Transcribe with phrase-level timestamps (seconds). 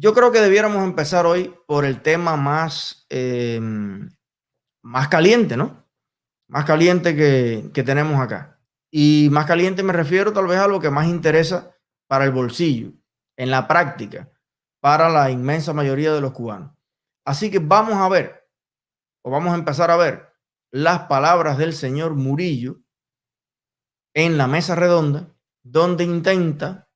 [0.00, 4.08] yo creo que debiéramos empezar hoy por el tema más, em,
[4.82, 5.86] más caliente, ¿no?
[6.48, 8.58] Más caliente que, que tenemos acá.
[8.90, 11.76] Y más caliente me refiero tal vez a lo que más interesa
[12.08, 12.92] para el bolsillo,
[13.36, 14.30] en la práctica,
[14.80, 16.72] para la inmensa mayoría de los cubanos.
[17.26, 18.48] Así que vamos a ver,
[19.22, 20.32] o vamos a empezar a ver
[20.72, 22.80] las palabras del señor Murillo
[24.14, 26.89] en la mesa redonda, donde intenta,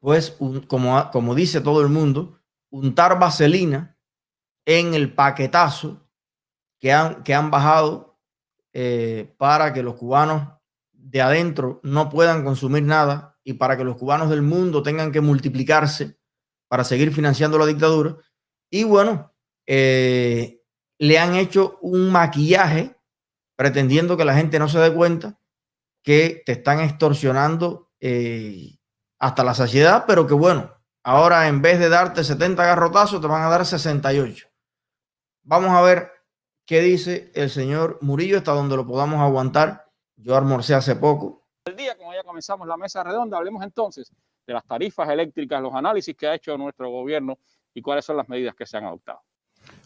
[0.00, 0.36] pues,
[0.68, 2.38] como, como dice todo el mundo,
[2.70, 3.98] untar vaselina
[4.66, 6.08] en el paquetazo
[6.80, 8.18] que han, que han bajado
[8.72, 10.48] eh, para que los cubanos
[10.92, 15.20] de adentro no puedan consumir nada y para que los cubanos del mundo tengan que
[15.20, 16.18] multiplicarse
[16.68, 18.16] para seguir financiando la dictadura.
[18.70, 19.32] Y bueno,
[19.66, 20.62] eh,
[20.98, 22.96] le han hecho un maquillaje
[23.56, 25.40] pretendiendo que la gente no se dé cuenta
[26.02, 28.75] que te están extorsionando eh,
[29.18, 30.70] hasta la saciedad, pero que bueno,
[31.02, 34.48] ahora en vez de darte 70 garrotazos, te van a dar 68.
[35.42, 36.10] Vamos a ver
[36.64, 41.42] qué dice el señor Murillo hasta donde lo podamos aguantar yo almorcé hace poco.
[41.64, 44.10] El día, como ya comenzamos la mesa redonda, hablemos entonces
[44.46, 47.38] de las tarifas eléctricas, los análisis que ha hecho nuestro gobierno
[47.74, 49.20] y cuáles son las medidas que se han adoptado.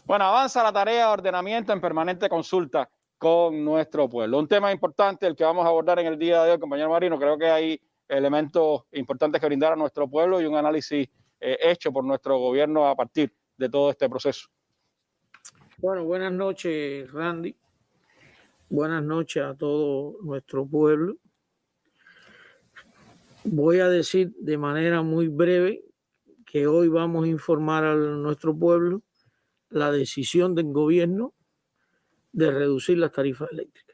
[0.05, 4.39] Bueno, avanza la tarea de ordenamiento en permanente consulta con nuestro pueblo.
[4.39, 7.19] Un tema importante, el que vamos a abordar en el día de hoy, compañero Marino.
[7.19, 11.07] Creo que hay elementos importantes que brindar a nuestro pueblo y un análisis
[11.39, 14.49] eh, hecho por nuestro gobierno a partir de todo este proceso.
[15.77, 17.55] Bueno, buenas noches, Randy.
[18.69, 21.17] Buenas noches a todo nuestro pueblo.
[23.43, 25.83] Voy a decir de manera muy breve
[26.45, 29.01] que hoy vamos a informar a nuestro pueblo
[29.69, 31.33] la decisión del gobierno
[32.33, 33.91] de reducir las tarifas eléctricas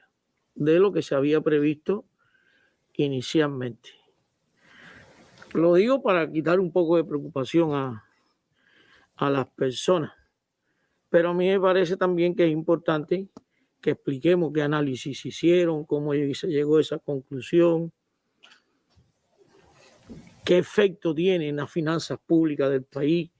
[0.55, 2.05] de lo que se había previsto
[2.93, 3.96] inicialmente.
[5.57, 8.05] Lo digo para quitar un poco de preocupación a,
[9.15, 10.11] a las personas,
[11.09, 13.27] pero a mí me parece también que es importante
[13.81, 17.91] que expliquemos qué análisis hicieron, cómo se llegó a esa conclusión,
[20.45, 23.31] qué efecto tiene en las finanzas públicas del país,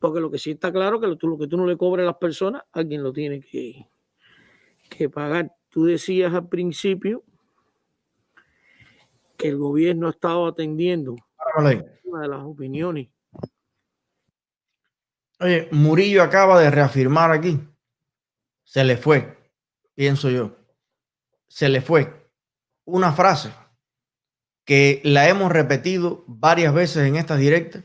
[0.00, 2.06] porque lo que sí está claro que lo, lo que tú no le cobres a
[2.06, 3.86] las personas, alguien lo tiene que,
[4.90, 5.54] que pagar.
[5.70, 7.22] Tú decías al principio
[9.38, 11.16] que el gobierno ha estado atendiendo
[12.04, 13.08] una de las opiniones.
[15.40, 17.60] Oye, Murillo acaba de reafirmar aquí,
[18.64, 19.36] se le fue
[19.96, 20.56] pienso yo,
[21.48, 22.30] se le fue
[22.84, 23.52] una frase
[24.64, 27.82] que la hemos repetido varias veces en estas directas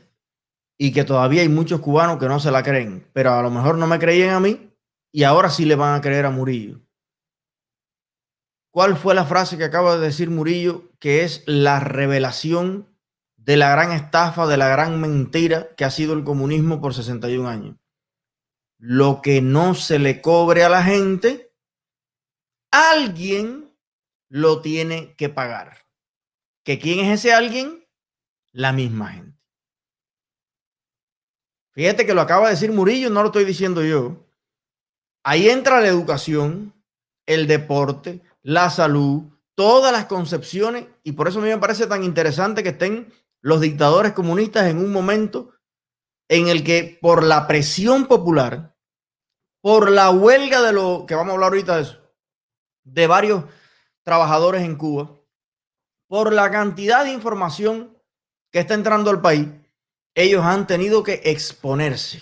[0.78, 3.78] y que todavía hay muchos cubanos que no se la creen, pero a lo mejor
[3.78, 4.70] no me creían a mí
[5.10, 6.80] y ahora sí le van a creer a Murillo.
[8.70, 12.91] ¿Cuál fue la frase que acaba de decir Murillo que es la revelación
[13.44, 17.48] de la gran estafa, de la gran mentira que ha sido el comunismo por 61
[17.48, 17.76] años?
[18.78, 21.52] Lo que no se le cobre a la gente,
[22.70, 23.76] alguien
[24.28, 25.86] lo tiene que pagar.
[26.64, 27.84] ¿Que quién es ese alguien?
[28.52, 29.38] La misma gente.
[31.72, 34.26] Fíjate que lo acaba de decir Murillo, no lo estoy diciendo yo.
[35.24, 36.74] Ahí entra la educación,
[37.26, 39.24] el deporte, la salud,
[39.54, 43.60] todas las concepciones, y por eso a mí me parece tan interesante que estén los
[43.60, 45.50] dictadores comunistas en un momento
[46.28, 48.74] en el que por la presión popular,
[49.60, 51.98] por la huelga de lo que vamos a hablar ahorita de eso,
[52.84, 53.44] de varios
[54.04, 55.10] trabajadores en Cuba
[56.08, 57.98] por la cantidad de información
[58.50, 59.48] que está entrando al país.
[60.14, 62.20] Ellos han tenido que exponerse,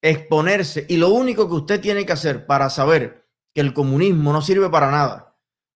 [0.00, 0.86] exponerse.
[0.88, 4.70] Y lo único que usted tiene que hacer para saber que el comunismo no sirve
[4.70, 5.31] para nada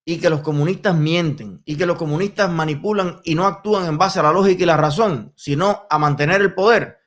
[0.09, 4.19] y que los comunistas mienten y que los comunistas manipulan y no actúan en base
[4.19, 6.99] a la lógica y la razón, sino a mantener el poder,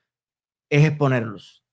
[0.69, 1.65] es exponerlos.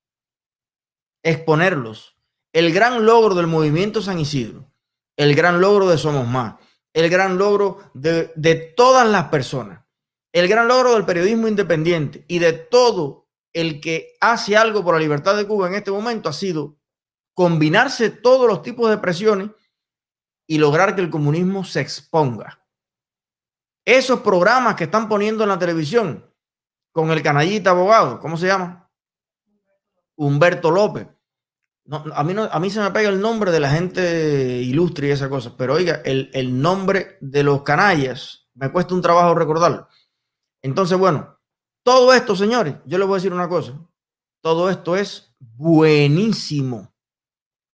[1.22, 2.18] Exponerlos.
[2.54, 4.72] El gran logro del movimiento San Isidro
[5.18, 6.56] el gran logro de Somos Más,
[6.94, 9.84] el gran logro de, de todas las personas,
[10.32, 15.02] el gran logro del periodismo independiente y de todo el que hace algo por la
[15.02, 16.78] libertad de Cuba en este momento ha sido
[17.34, 19.50] combinarse todos los tipos de presiones
[20.48, 22.66] y lograr que el comunismo se exponga.
[23.86, 26.26] Esos programas que están poniendo en la televisión
[26.92, 28.90] con el canallita abogado, ¿cómo se llama?
[30.16, 31.08] Humberto López
[31.90, 35.12] a, mí no, a mí se me pega el nombre de la gente ilustre y
[35.12, 39.88] esa cosa, pero oiga, el, el nombre de los canallas me cuesta un trabajo recordarlo.
[40.62, 41.40] Entonces, bueno,
[41.84, 43.74] todo esto, señores, yo les voy a decir una cosa.
[44.42, 46.94] Todo esto es buenísimo.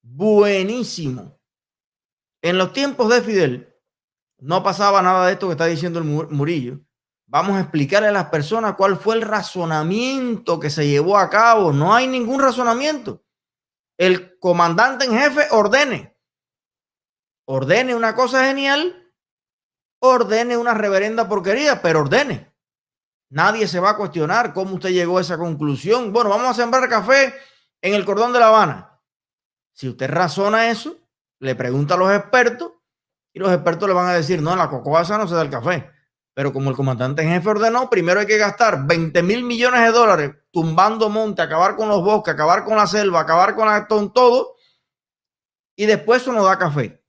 [0.01, 1.39] Buenísimo.
[2.41, 3.75] En los tiempos de Fidel
[4.39, 6.79] no pasaba nada de esto que está diciendo el Murillo.
[7.27, 11.71] Vamos a explicarle a las personas cuál fue el razonamiento que se llevó a cabo.
[11.71, 13.23] No hay ningún razonamiento.
[13.97, 16.17] El comandante en jefe ordene.
[17.45, 19.13] Ordene una cosa genial,
[19.99, 22.51] ordene una reverenda porquería, pero ordene.
[23.29, 26.11] Nadie se va a cuestionar cómo usted llegó a esa conclusión.
[26.11, 27.33] Bueno, vamos a sembrar café
[27.81, 28.99] en el cordón de La Habana.
[29.73, 30.97] Si usted razona eso,
[31.41, 32.71] le pregunta a los expertos
[33.33, 35.89] y los expertos le van a decir, no, la cocoa no se da el café.
[36.33, 39.91] Pero como el comandante en jefe ordenó, primero hay que gastar 20 mil millones de
[39.91, 44.13] dólares tumbando monte, acabar con los bosques, acabar con la selva, acabar con, la, con
[44.13, 44.55] todo,
[45.75, 47.03] y después eso nos da café.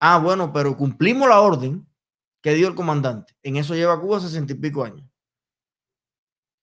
[0.00, 1.86] Ah, bueno, pero cumplimos la orden
[2.42, 3.36] que dio el comandante.
[3.42, 5.08] En eso lleva Cuba sesenta y pico años.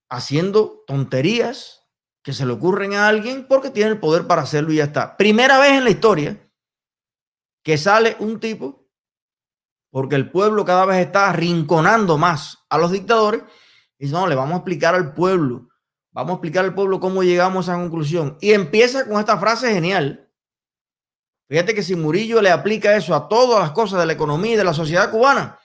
[0.09, 1.88] Haciendo tonterías
[2.21, 5.17] que se le ocurren a alguien porque tiene el poder para hacerlo y ya está.
[5.17, 6.44] Primera vez en la historia
[7.65, 8.88] que sale un tipo,
[9.89, 13.41] porque el pueblo cada vez está arrinconando más a los dictadores,
[13.97, 15.67] y no, le vamos a explicar al pueblo,
[16.12, 18.38] vamos a explicar al pueblo cómo llegamos a esa conclusión.
[18.39, 20.31] Y empieza con esta frase genial.
[21.50, 24.57] Fíjate que si Murillo le aplica eso a todas las cosas de la economía y
[24.57, 25.57] de la sociedad cubana,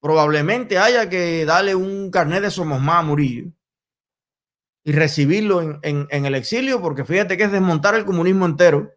[0.00, 3.50] probablemente haya que darle un carnet de Somos Más a Murillo
[4.84, 8.92] y recibirlo en, el exilio, porque fíjate que es desmontar el comunismo entero.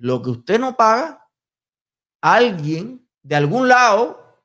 [0.00, 1.28] Lo que usted no paga,
[2.20, 4.38] alguien de algún lado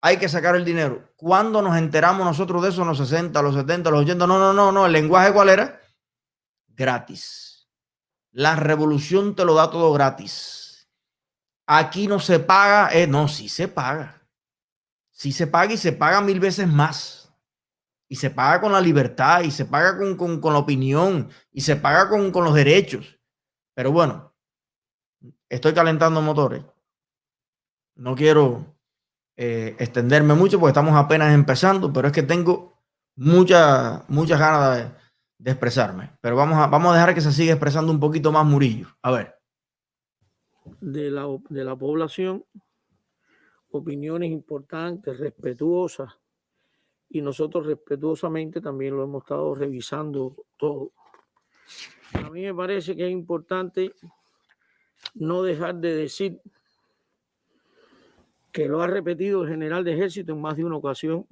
[0.00, 1.12] hay que sacar el dinero.
[1.16, 2.84] ¿Cuándo nos enteramos nosotros de eso?
[2.84, 4.26] Los 60, los 70, los 80.
[4.26, 4.86] No, no, no, no.
[4.86, 5.80] ¿El lenguaje cuál era?
[6.68, 7.68] Gratis.
[8.32, 10.88] La revolución te lo da todo gratis.
[11.66, 12.94] Aquí no se paga.
[12.94, 14.22] Eh, no, sí se paga.
[15.10, 17.20] Sí se paga y se paga mil veces más
[18.10, 22.08] y se paga con la libertad y se paga con, la opinión y se paga
[22.08, 23.20] con, los derechos.
[23.72, 24.29] Pero bueno,
[25.50, 26.64] estoy calentando motores.
[27.96, 28.64] No quiero
[29.36, 32.78] eh, extenderme mucho porque estamos apenas empezando, pero es que tengo
[33.16, 34.90] muchas muchas ganas de,
[35.38, 36.12] de, expresarme.
[36.22, 38.88] Pero vamos a, vamos a dejar que se siga expresando un poquito más Murillo.
[39.02, 39.34] A ver.
[40.80, 42.44] De la, de la población,
[43.70, 46.18] opiniones importantes, respetuosas
[47.08, 50.92] y nosotros respetuosamente también lo hemos estado revisando todo.
[52.12, 53.92] A mí me parece que es importante
[55.14, 56.40] no dejar de decir
[58.52, 61.26] que lo ha repetido el general de ejército en más de una ocasión,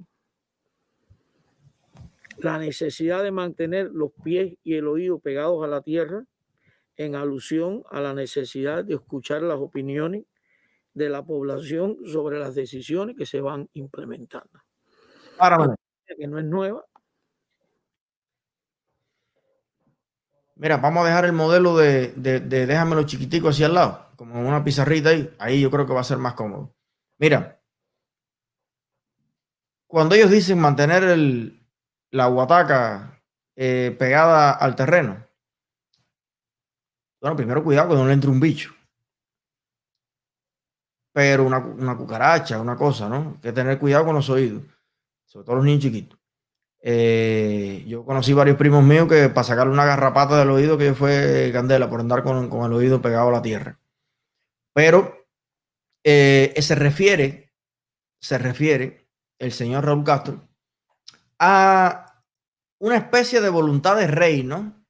[2.37, 6.25] la necesidad de mantener los pies y el oído pegados a la tierra
[6.95, 10.25] en alusión a la necesidad de escuchar las opiniones
[10.93, 14.59] de la población sobre las decisiones que se van implementando
[16.17, 16.85] que no es nueva.
[20.59, 24.61] Mira, vamos a dejar el modelo de, de, déjamelo chiquitico así al lado, como una
[24.61, 25.33] pizarrita ahí.
[25.39, 26.75] Ahí yo creo que va a ser más cómodo.
[27.17, 27.61] Mira,
[29.87, 31.65] cuando ellos dicen mantener el,
[32.11, 33.23] la guataca
[33.55, 35.25] eh, pegada al terreno,
[37.21, 38.73] bueno, primero cuidado que no le entre un bicho.
[41.13, 43.33] Pero una, una cucaracha, una cosa, ¿no?
[43.35, 44.63] Hay que tener cuidado con los oídos
[45.29, 46.18] sobre todo los niños chiquitos.
[46.81, 51.49] Eh, yo conocí varios primos míos que para sacarle una garrapata del oído que fue
[51.51, 53.79] candela por andar con, el oído pegado a la tierra.
[54.73, 55.27] Pero
[56.03, 57.53] eh, se refiere,
[58.21, 59.09] se refiere
[59.39, 60.47] el señor Raúl Castro
[61.39, 62.23] a
[62.79, 64.85] una especie de voluntad de rey, ¿no?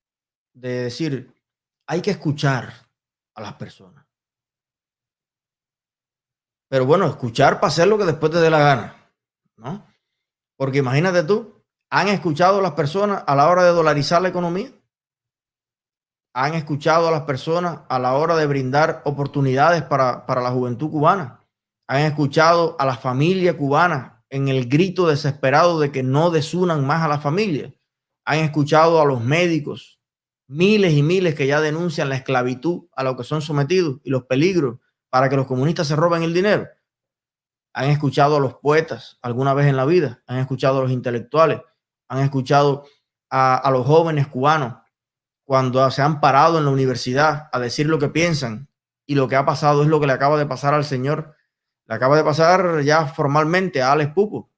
[0.53, 1.33] De decir,
[1.87, 2.73] hay que escuchar
[3.35, 4.05] a las personas.
[6.69, 9.11] Pero bueno, escuchar para hacer lo que después te dé la gana,
[9.57, 9.87] ¿no?
[10.55, 11.58] Porque imagínate tú,
[11.89, 14.71] ¿han escuchado a las personas a la hora de dolarizar la economía?
[16.33, 21.41] ¿Han escuchado a las personas a la hora de brindar oportunidades para, la juventud cubana?
[21.87, 27.01] ¿Han escuchado a las familias cubanas en el grito desesperado de que no desunan más
[27.01, 27.73] a la familia?
[28.25, 29.99] ¿Han escuchado a los médicos,
[30.47, 34.25] miles y miles que ya denuncian la esclavitud a lo que son sometidos y los
[34.25, 34.77] peligros
[35.09, 36.67] para que los comunistas se roben el dinero?
[37.73, 41.61] han escuchado a los poetas alguna vez en la vida, han escuchado a los intelectuales,
[42.09, 42.85] han escuchado
[43.29, 44.75] a, los jóvenes cubanos
[45.45, 48.67] cuando se han parado en la universidad a decir lo que piensan
[49.05, 51.35] y lo que ha pasado es lo que le acaba de pasar al señor,
[51.87, 54.51] le acaba de pasar ya formalmente a Alex Pupo.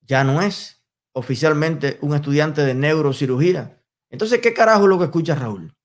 [0.00, 3.80] Ya no es oficialmente un estudiante de neurocirugía.
[4.10, 5.76] Entonces, ¿qué carajo es lo que escucha Raúl?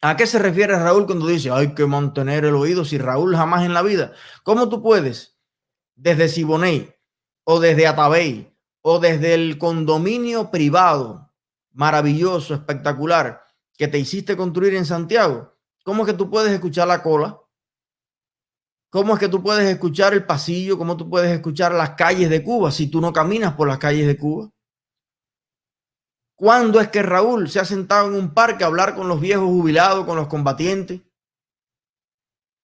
[0.00, 3.64] ¿A qué se refiere Raúl cuando dice hay que mantener el oído si Raúl jamás
[3.64, 4.12] en la vida?
[4.44, 5.38] ¿Cómo tú puedes
[5.96, 6.94] desde Siboney
[7.44, 11.32] o desde Atabey o desde el condominio privado
[11.72, 13.44] maravilloso, espectacular
[13.76, 15.54] que te hiciste construir en Santiago?
[15.84, 17.40] ¿Cómo es que tú puedes escuchar la cola?
[18.90, 20.78] ¿Cómo es que tú puedes escuchar el pasillo?
[20.78, 24.06] ¿Cómo tú puedes escuchar las calles de Cuba si tú no caminas por las calles
[24.06, 24.50] de Cuba?
[26.34, 29.46] ¿Cuándo es que Raúl se ha sentado en un parque a hablar con los viejos
[29.46, 31.02] jubilados, con los combatientes?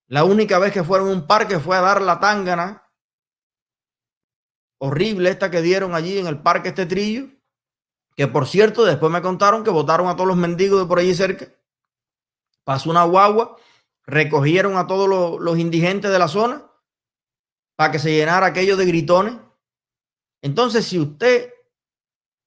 [0.06, 2.83] La única vez que fueron a un parque fue a dar la tángana
[4.84, 7.28] horrible esta que dieron allí en el parque este trillo,
[8.16, 11.14] que por cierto después me contaron que votaron a todos los mendigos de por allí
[11.14, 11.48] cerca.
[12.64, 13.56] Pasó una guagua
[14.06, 16.66] recogieron a todos los, indigentes de la zona
[17.76, 19.34] para que se llenara aquello de gritones.
[20.42, 21.52] Entonces, si usted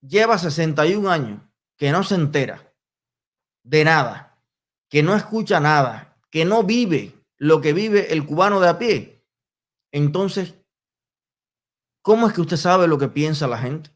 [0.02, 1.42] lleva 61 años
[1.76, 2.74] que no se entera
[3.64, 4.40] de nada,
[4.90, 9.26] que no escucha nada, que no vive lo que vive el cubano de a pie,
[9.92, 10.54] entonces,
[12.08, 13.92] ¿cómo es que usted sabe lo que piensa la gente?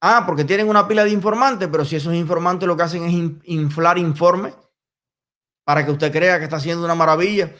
[0.00, 3.42] Ah, porque tienen una pila de informantes, pero si esos informantes lo que hacen es
[3.46, 4.54] inflar informes
[5.64, 7.52] para que usted crea que está haciendo una maravilla.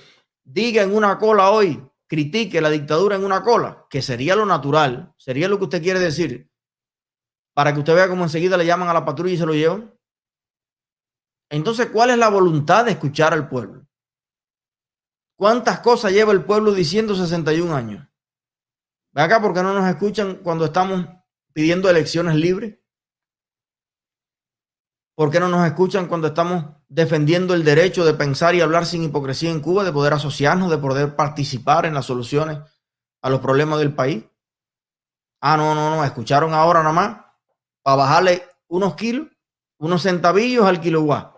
[0.45, 5.13] Diga en una cola hoy, critique la dictadura en una cola, que sería lo natural,
[5.17, 6.49] sería lo que usted quiere decir,
[7.53, 9.93] para que usted vea cómo enseguida le llaman a la patrulla y se lo llevan.
[11.51, 13.85] Entonces, ¿cuál es la voluntad de escuchar al pueblo?
[15.37, 18.09] ¿Cuántas cosas lleva el pueblo diciendo 61 años?
[19.15, 21.07] Ve acá porque no nos escuchan cuando estamos
[21.53, 22.79] pidiendo elecciones libres.
[25.17, 29.05] ¿Por qué no nos escuchan cuando estamos defendiendo el derecho de pensar y hablar sin
[29.05, 32.59] hipocresía en Cuba, de poder asociarnos, de poder participar en las soluciones
[33.23, 34.25] a los problemas del país?
[35.41, 37.17] Ah, no, no, no, escucharon ahora nada más
[37.83, 39.29] para bajarle unos kilos,
[39.79, 41.37] unos centavillos al kilowatt,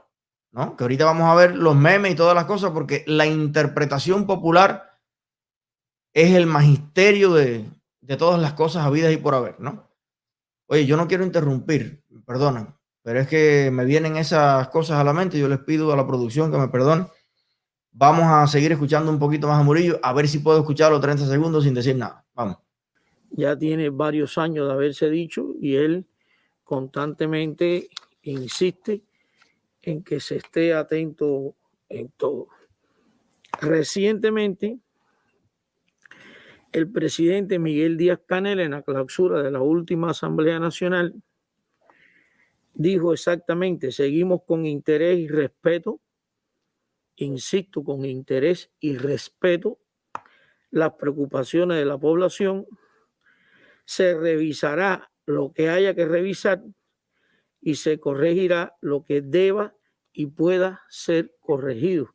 [0.53, 0.77] ¿no?
[0.77, 4.86] Que ahorita vamos a ver los memes y todas las cosas, porque la interpretación popular
[6.17, 7.67] es el magisterio de,
[8.01, 9.87] de todas las cosas habidas y por haber, ¿no?
[10.67, 15.13] Oye, yo no quiero interrumpir, perdona, pero es que me vienen esas cosas a la
[15.13, 15.39] mente.
[15.39, 17.05] Yo les pido a la producción que me perdone.
[17.93, 21.27] Vamos a seguir escuchando un poquito más a Murillo, a ver si puedo escucharlo 30
[21.27, 22.25] segundos sin decir nada.
[22.35, 22.57] Vamos.
[23.33, 26.07] Ya tiene varios años de haberse dicho y él
[26.65, 27.91] constantemente
[28.23, 29.03] insiste
[29.83, 31.55] en que se esté atento
[31.91, 32.49] en todo.
[33.61, 34.79] Recientemente,
[36.77, 41.15] el presidente Miguel Díaz Canel, en la clausura de la última Asamblea Nacional,
[42.75, 46.03] dijo exactamente, seguimos con interés y respeto,
[47.17, 49.79] insisto, con interés y respeto
[50.71, 52.67] las preocupaciones de la población,
[53.87, 56.63] se revisará lo que haya que revisar
[57.63, 59.75] y se corregirá lo que deba
[60.13, 62.15] y pueda ser corregido.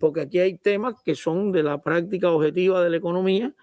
[0.00, 3.54] Porque aquí hay temas que son de la práctica objetiva de la economía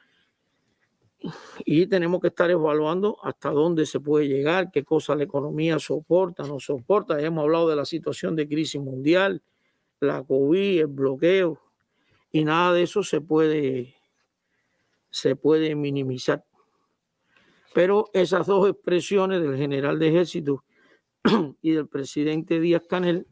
[1.65, 6.43] y tenemos que estar evaluando hasta dónde se puede llegar, qué cosas la economía soporta,
[6.43, 7.19] no soporta.
[7.19, 9.41] Hemos hablado de la situación de crisis mundial,
[9.99, 11.59] la COVID, el bloqueo,
[12.31, 13.95] y nada de eso se puede,
[15.09, 16.45] se puede minimizar.
[17.73, 20.63] Pero esas dos expresiones del general de ejército
[21.61, 23.27] y del presidente Díaz Canel,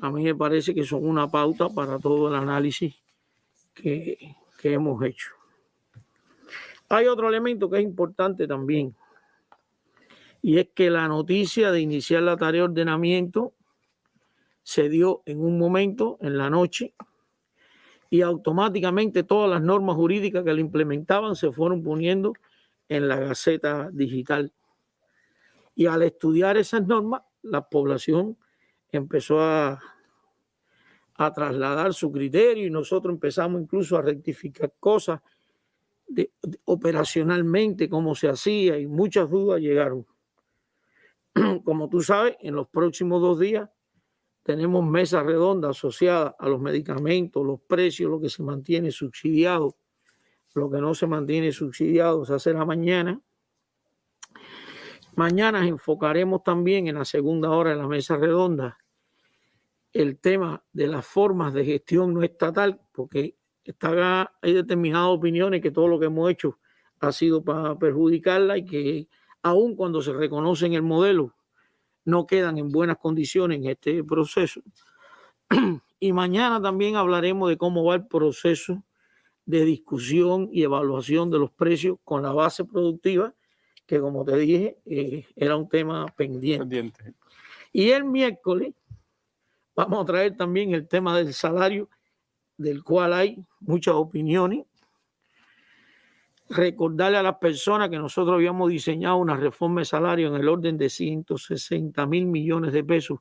[0.00, 2.94] a mí me parece que son una pauta para todo el análisis
[3.74, 5.39] que, que hemos hecho.
[6.90, 8.96] Hay otro elemento que es importante también,
[10.42, 13.54] y es que la noticia de iniciar la tarea de ordenamiento
[14.64, 16.94] se dio en un momento, en la noche,
[18.10, 22.32] y automáticamente todas las normas jurídicas que la implementaban se fueron poniendo
[22.88, 24.52] en la Gaceta Digital.
[25.76, 28.36] Y al estudiar esas normas, la población
[28.90, 29.80] empezó a,
[31.14, 35.20] a trasladar su criterio y nosotros empezamos incluso a rectificar cosas
[36.64, 40.06] operacionalmente cómo se hacía y muchas dudas llegaron.
[41.64, 43.68] Como tú sabes, en los próximos dos días
[44.42, 49.76] tenemos mesa redonda asociada a los medicamentos, los precios, lo que se mantiene subsidiado,
[50.54, 53.20] lo que no se mantiene subsidiado se hace la mañana.
[55.16, 58.78] Mañana enfocaremos también en la segunda hora de la mesa redonda
[59.92, 65.70] el tema de las formas de gestión no estatal, porque está, hay determinadas opiniones que
[65.70, 66.58] todo lo que hemos hecho
[67.00, 69.08] ha sido para perjudicarla y que
[69.42, 71.34] aun cuando se reconoce en el modelo,
[72.04, 74.62] no quedan en buenas condiciones en este proceso.
[76.02, 78.82] Y mañana también hablaremos de cómo va el proceso
[79.44, 83.34] de discusión y evaluación de los precios con la base productiva,
[83.84, 86.60] que como te dije, eh, era un tema pendiente.
[86.60, 87.14] pendiente.
[87.70, 88.72] Y el miércoles
[89.76, 91.90] vamos a traer también el tema del salario
[92.60, 94.66] del cual hay muchas opiniones.
[96.50, 100.76] Recordarle a las personas que nosotros habíamos diseñado una reforma de salario en el orden
[100.76, 103.20] de 160 mil millones de pesos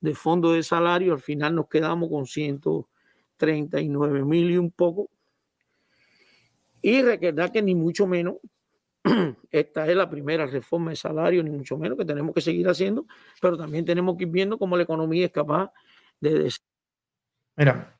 [0.00, 1.14] de fondo de salario.
[1.14, 5.10] Al final nos quedamos con 139 mil y un poco.
[6.80, 8.36] Y recordar que ni mucho menos
[9.50, 13.04] esta es la primera reforma de salario, ni mucho menos que tenemos que seguir haciendo,
[13.40, 15.72] pero también tenemos que ir viendo cómo la economía es capaz
[16.20, 16.52] de...
[17.56, 17.95] Mira,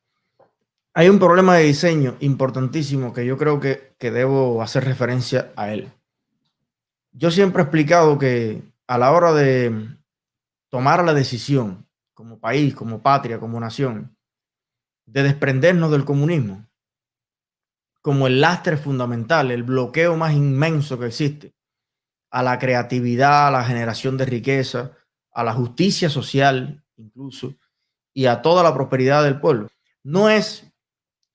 [0.99, 5.71] hay un problema de diseño importantísimo que yo creo que, que debo hacer referencia a
[5.71, 5.93] él.
[7.13, 9.91] Yo siempre he explicado que a la hora de
[10.71, 14.17] tomar la decisión como país, como patria, como nación,
[15.05, 16.67] de desprendernos del comunismo,
[18.01, 21.55] como el lastre fundamental, el bloqueo más inmenso que existe
[22.31, 24.93] a la creatividad, a la generación de riqueza,
[25.31, 27.55] a la justicia social incluso,
[28.15, 29.69] y a toda la prosperidad del pueblo.
[30.03, 30.66] No es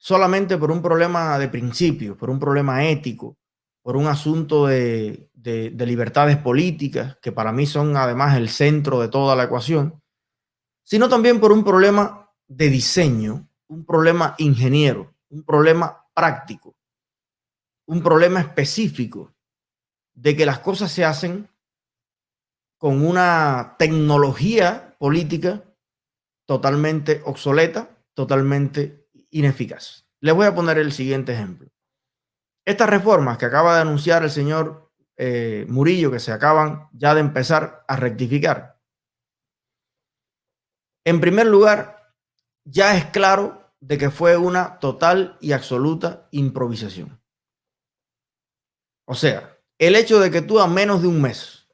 [0.02, 3.38] solamente por un problema de principio, por un problema ético,
[3.84, 9.00] por un asunto de, de, de, libertades políticas, que para mí son además el centro
[9.00, 10.02] de toda la ecuación,
[10.84, 16.76] sino también por un problema de diseño, un problema ingeniero, un problema práctico,
[17.86, 19.36] un problema específico
[20.16, 21.48] de que las cosas se hacen
[22.80, 25.64] con una tecnología política
[26.48, 29.01] totalmente obsoleta, totalmente
[29.32, 30.06] ineficaz.
[30.20, 31.70] Les voy a poner el siguiente ejemplo.
[32.66, 37.22] Estas reformas que acaba de anunciar el señor eh, Murillo, que se acaban ya de
[37.22, 38.80] empezar a rectificar.
[41.06, 42.16] En primer lugar,
[42.64, 47.20] ya es claro de que fue una total y absoluta improvisación.
[49.08, 51.68] O sea, el hecho de que tú a menos de un mes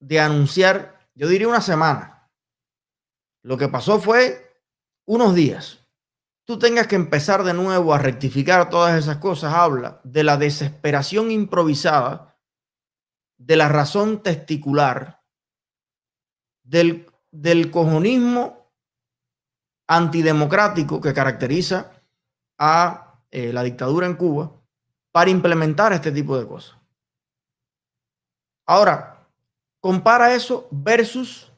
[0.00, 2.30] de anunciar, yo diría una semana,
[3.42, 4.60] lo que pasó fue
[5.06, 5.77] unos días,
[6.48, 11.30] tú tengas que empezar de nuevo a rectificar todas esas cosas, habla de la desesperación
[11.30, 12.40] improvisada,
[13.36, 15.22] de la razón testicular,
[16.64, 18.72] del, del cojonismo
[19.88, 21.92] antidemocrático que caracteriza
[22.58, 24.50] a eh, la dictadura en Cuba
[25.12, 26.78] para implementar este tipo de cosas.
[28.66, 29.28] Ahora,
[29.80, 31.52] compara eso versus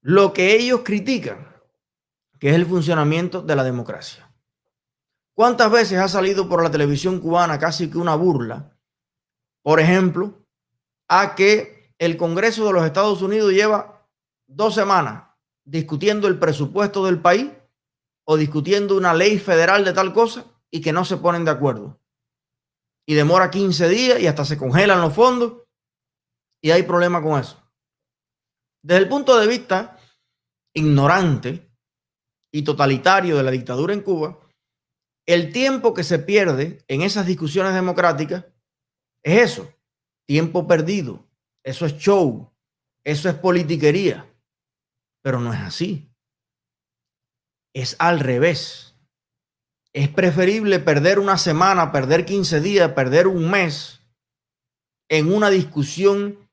[0.00, 1.51] lo que ellos critican,
[2.42, 4.28] que es el funcionamiento de la democracia.
[5.32, 8.76] ¿Cuántas veces ha salido por la televisión cubana casi que una burla,
[9.62, 10.44] por ejemplo,
[11.06, 14.08] a que el Congreso de los Estados Unidos lleva
[14.48, 15.22] dos semanas
[15.62, 17.48] discutiendo el presupuesto del país
[18.24, 22.00] o discutiendo una ley federal de tal cosa y que no se ponen de acuerdo.
[23.06, 25.62] Y demora 15 días y hasta se congelan los fondos
[26.60, 27.62] y hay problema con eso.
[28.82, 29.96] Desde el punto de vista
[30.74, 31.71] ignorante
[32.52, 34.38] y totalitario de la dictadura en Cuba,
[35.26, 38.44] el tiempo que se pierde en esas discusiones democráticas
[39.24, 39.72] es eso,
[40.26, 41.26] tiempo perdido.
[41.64, 42.52] Eso es show,
[43.04, 44.28] eso es politiquería,
[45.22, 46.12] pero no es así
[47.74, 48.96] es al revés.
[49.92, 54.00] Es preferible perder una semana, perder 15 días, perder un mes
[55.10, 56.50] en una discusión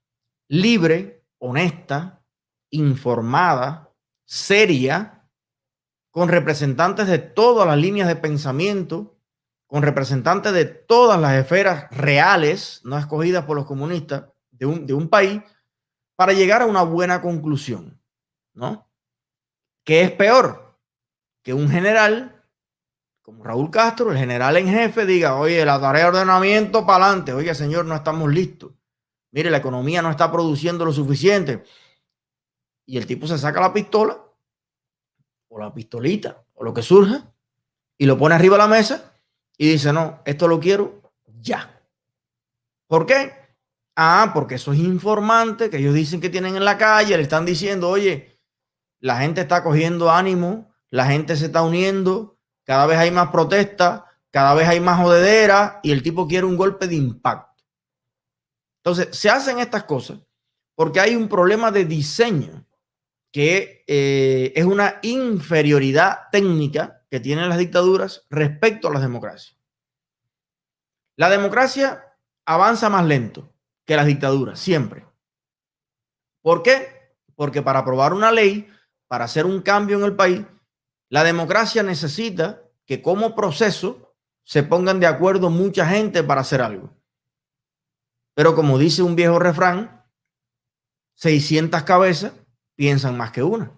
[0.50, 2.26] libre, honesta,
[2.72, 3.94] informada,
[4.28, 5.19] seria,
[6.12, 9.18] con representantes de todas las líneas de pensamiento,
[9.68, 14.94] con representantes de todas las esferas reales, no escogidas por los comunistas, de un, de
[14.94, 15.42] un país,
[16.16, 18.02] para llegar a una buena conclusión,
[18.54, 18.90] ¿no?
[19.84, 20.70] ¿Qué es peor?
[21.44, 22.36] que un general
[23.22, 27.34] como Raúl Castro, el general en jefe, diga, oye, la tarea de ordenamiento para adelante,
[27.34, 28.72] oye, señor, no estamos listos.
[29.32, 31.64] Mire, la economía no está produciendo lo suficiente.
[32.88, 34.20] Y el tipo se saca la pistola
[35.50, 37.32] o la pistolita o lo que surja
[37.98, 39.14] y lo pone arriba de la mesa
[39.58, 41.82] y dice, no, esto lo quiero ya.
[42.88, 43.34] ¿Por qué?
[43.96, 47.46] Ah, porque eso es informante que ellos dicen que tienen en la calle, le están
[47.46, 48.40] diciendo, oye,
[49.00, 54.04] la gente está cogiendo ánimo la gente se está uniendo, cada vez hay más protestas,
[54.32, 57.64] cada vez hay más jodedera y el tipo quiere un golpe de impacto.
[58.78, 60.20] Entonces, se hacen estas cosas
[60.76, 62.66] porque hay un problema de diseño
[63.32, 69.58] que eh, es una inferioridad técnica que tienen las dictaduras respecto a las democracias.
[71.16, 72.16] La democracia
[72.46, 73.54] avanza más lento
[73.86, 75.06] que las dictaduras, siempre.
[76.42, 77.14] ¿Por qué?
[77.36, 78.68] Porque para aprobar una ley,
[79.08, 80.46] para hacer un cambio en el país,
[81.10, 86.96] la democracia necesita que como proceso se pongan de acuerdo mucha gente para hacer algo.
[88.34, 90.06] Pero como dice un viejo refrán,
[91.16, 92.34] 600 cabezas
[92.80, 93.78] piensan más que una,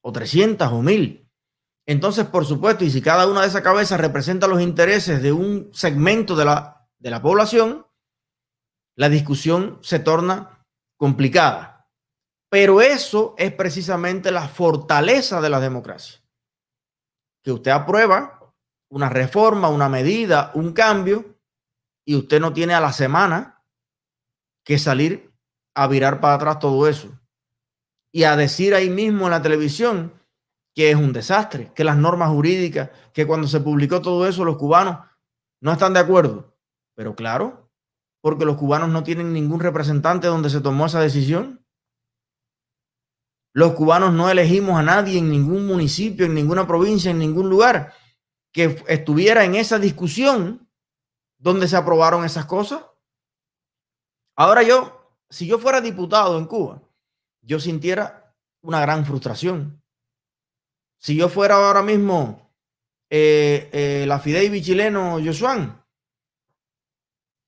[0.00, 1.30] o 300 o 1000.
[1.86, 5.68] Entonces, por supuesto, y si cada una de esas cabezas representa los intereses de un
[5.74, 7.86] segmento de la, de la población,
[8.96, 10.64] la discusión se torna
[10.96, 11.86] complicada.
[12.48, 16.22] Pero eso es precisamente la fortaleza de la democracia
[17.44, 18.54] que usted aprueba
[18.90, 21.38] una reforma, una medida, un cambio,
[22.06, 23.62] y usted no tiene a la semana
[24.64, 25.30] que salir
[25.74, 27.19] a virar para atrás todo eso
[28.12, 30.12] y a decir ahí mismo en la televisión
[30.74, 34.56] que es un desastre, que las normas jurídicas, que cuando se publicó todo eso los
[34.56, 34.98] cubanos
[35.60, 36.56] no están de acuerdo.
[36.94, 37.70] Pero claro,
[38.20, 41.64] porque los cubanos no tienen ningún representante donde se tomó esa decisión.
[43.52, 47.92] Los cubanos no elegimos a nadie en ningún municipio, en ninguna provincia, en ningún lugar
[48.52, 50.68] que estuviera en esa discusión
[51.38, 52.84] donde se aprobaron esas cosas.
[54.36, 56.82] Ahora yo, si yo fuera diputado en Cuba,
[57.42, 59.82] yo sintiera una gran frustración.
[60.98, 62.52] Si yo fuera ahora mismo
[63.08, 65.82] eh, eh, la Fidei chileno Josuan,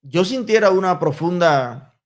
[0.03, 1.99] yo sintiera una profunda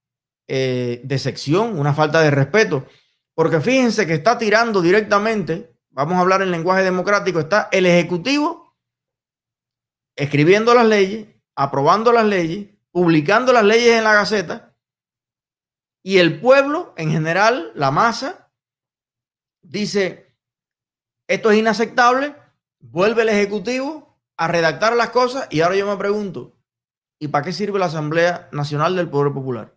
[0.48, 2.86] eh, decepción, una falta de respeto,
[3.34, 8.76] porque fíjense que está tirando directamente, vamos a hablar en lenguaje democrático, está el Ejecutivo
[10.16, 14.65] escribiendo las leyes, aprobando las leyes, publicando las leyes en la Gaceta,
[16.06, 18.52] y el pueblo en general, la masa,
[19.60, 20.38] dice,
[21.26, 22.36] esto es inaceptable,
[22.78, 26.56] vuelve el Ejecutivo a redactar las cosas y ahora yo me pregunto,
[27.18, 29.74] ¿Y para qué sirve la Asamblea Nacional del Poder Popular?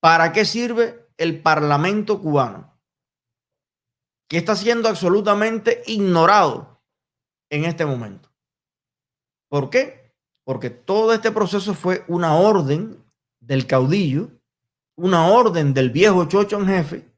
[0.00, 2.80] ¿Para qué sirve el Parlamento cubano?
[4.28, 6.82] Que está siendo absolutamente ignorado
[7.48, 8.32] en este momento.
[9.48, 10.16] ¿Por qué?
[10.44, 13.01] Porque todo este proceso fue una orden
[13.42, 14.30] del caudillo,
[14.96, 17.12] una orden del viejo chocho en jefe,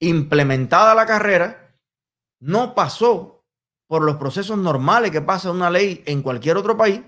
[0.00, 1.78] implementada la carrera,
[2.40, 3.44] no pasó
[3.86, 7.00] por los procesos normales que pasa una ley en cualquier otro país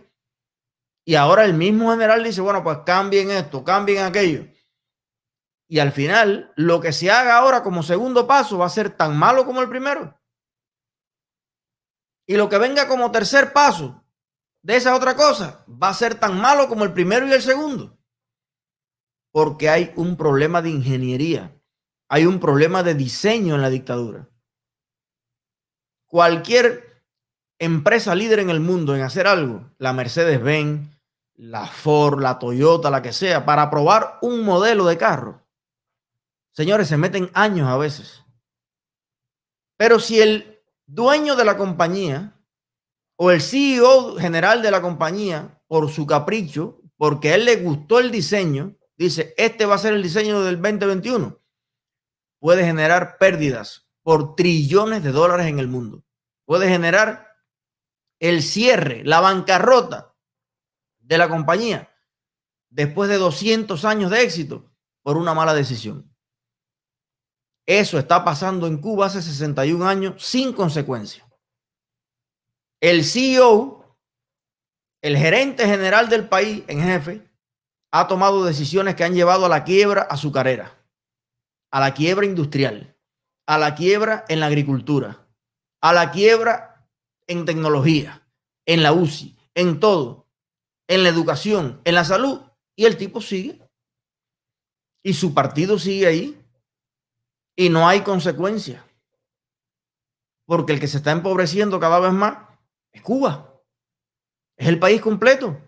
[1.05, 4.47] y ahora el mismo general dice, bueno, pues cambien esto, cambien aquello.
[5.69, 9.17] Y al final, lo que se haga ahora como segundo paso va a ser tan
[9.17, 10.19] malo como el primero.
[12.27, 14.03] Y lo que venga como tercer paso
[14.63, 17.99] de esa otra cosa va a ser tan malo como el primero y el segundo.
[19.35, 21.61] Porque hay un problema de ingeniería,
[22.09, 24.29] hay un problema de diseño en la dictadura.
[26.07, 27.03] Cualquier
[27.59, 30.89] empresa líder en el mundo en hacer algo, la Mercedes-Benz,
[31.35, 35.43] la Ford, la Toyota, la que sea, para probar un modelo de carro.
[36.53, 38.23] Señores, se meten años a veces.
[39.77, 42.41] Pero si el dueño de la compañía
[43.17, 47.99] o el CEO general de la compañía, por su capricho, porque a él le gustó
[47.99, 51.41] el diseño, dice, este va a ser el diseño del 2021,
[52.39, 56.05] puede generar pérdidas por trillones de dólares en el mundo.
[56.45, 57.27] Puede generar
[58.21, 60.15] el cierre, la bancarrota
[60.99, 61.91] de la compañía
[62.71, 64.71] después de 200 años de éxito
[65.03, 66.15] por una mala decisión.
[67.67, 71.27] Eso está pasando en Cuba hace 61 años sin consecuencia.
[72.81, 73.99] El CEO,
[75.03, 77.31] el gerente general del país en jefe,
[77.95, 80.77] ha tomado decisiones que han llevado a la quiebra azucarera,
[81.71, 82.97] a la quiebra industrial,
[83.47, 85.29] a la quiebra en la agricultura,
[85.81, 86.89] a la quiebra
[87.29, 88.27] en tecnología,
[88.67, 90.25] en la UCI, en todo
[90.89, 92.41] en la educación, en la salud,
[92.77, 93.61] y el tipo sigue.
[95.03, 96.41] Y su partido sigue ahí.
[97.57, 98.85] Y no hay consecuencia.
[100.47, 102.39] Porque el que se está empobreciendo cada vez más
[102.93, 103.63] es Cuba.
[104.57, 105.59] Es el país completo.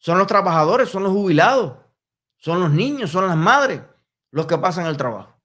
[0.00, 1.78] Son los trabajadores, son los jubilados,
[2.36, 3.82] son los niños, son las madres
[4.32, 5.38] los que pasan el trabajo.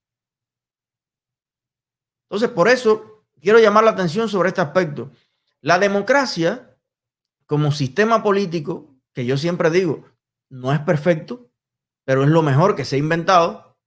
[2.29, 5.11] Entonces, por eso quiero llamar la atención sobre este aspecto.
[5.61, 6.75] La democracia
[7.45, 10.03] como sistema político que yo siempre digo,
[10.49, 11.49] no es perfecto,
[12.03, 13.77] pero es lo mejor que se ha inventado,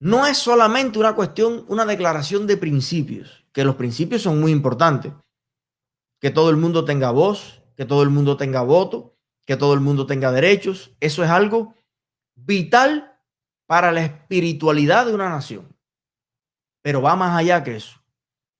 [0.00, 5.12] no es solamente una cuestión, una declaración de principios, que los principios son muy importantes,
[6.20, 9.13] que todo el mundo tenga voz, que todo el mundo tenga voto,
[9.46, 11.74] que todo el mundo tenga derechos, eso es algo
[12.34, 13.18] vital
[13.66, 15.76] para la espiritualidad de una nación.
[16.82, 18.00] Pero va más allá que eso.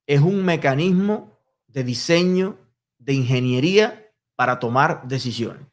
[0.06, 2.58] Es un mecanismo de diseño,
[2.98, 5.66] de ingeniería para tomar decisiones.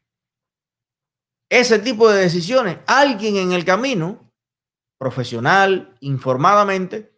[1.50, 4.32] Ese tipo de decisiones, alguien en el camino,
[4.97, 7.12] profesional, informadamente,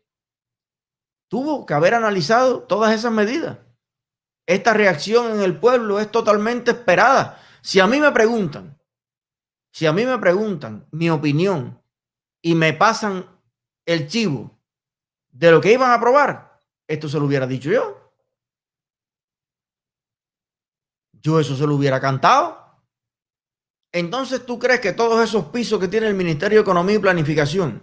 [1.29, 3.59] tuvo que haber analizado todas esas medidas.
[4.47, 7.42] Esta reacción en el pueblo es totalmente esperada.
[7.63, 8.77] Si a mí me preguntan,
[9.71, 11.81] si a mí me preguntan mi opinión
[12.41, 13.25] y me pasan
[13.85, 14.59] el chivo
[15.31, 18.11] de lo que iban a aprobar, esto se lo hubiera dicho yo.
[21.13, 22.59] Yo eso se lo hubiera cantado.
[23.93, 27.81] Entonces, ¿tú crees que todos esos pisos que tiene el Ministerio de Economía y Planificación,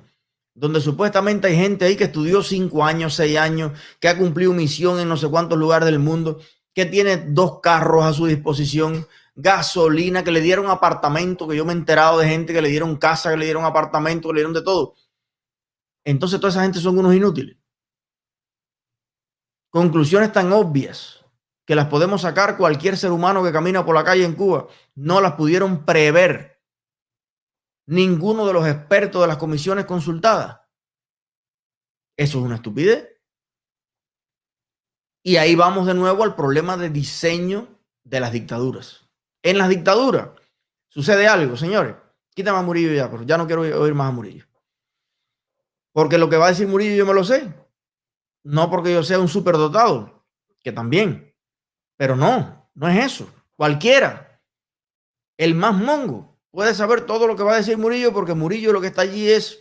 [0.52, 5.00] donde supuestamente hay gente ahí que estudió cinco años, seis años, que ha cumplido misión
[5.00, 6.38] en no sé cuántos lugares del mundo,
[6.74, 9.06] que tiene dos carros a su disposición,
[9.40, 12.96] gasolina, que le dieron apartamento, que yo me he enterado de gente que le dieron
[12.96, 14.94] casa, que le dieron apartamento, que le dieron de todo.
[16.04, 17.56] Entonces toda esa gente son unos inútiles.
[19.70, 21.24] Conclusiones tan obvias
[21.64, 25.20] que las podemos sacar cualquier ser humano que camina por la calle en Cuba, no
[25.20, 26.60] las pudieron prever
[27.86, 30.60] ninguno de los expertos de las comisiones consultadas.
[32.16, 33.20] Eso es una estupidez.
[35.22, 39.09] Y ahí vamos de nuevo al problema de diseño de las dictaduras.
[39.42, 40.30] En las dictaduras
[40.88, 41.94] sucede algo, señores.
[42.34, 44.46] Quítame a Murillo ya, pero ya no quiero oír más a Murillo.
[45.92, 47.52] Porque lo que va a decir Murillo yo me lo sé.
[48.42, 50.24] No porque yo sea un superdotado,
[50.60, 51.34] que también.
[51.96, 53.30] Pero no, no es eso.
[53.56, 54.40] Cualquiera,
[55.36, 58.80] el más mongo, puede saber todo lo que va a decir Murillo porque Murillo lo
[58.80, 59.58] que está allí es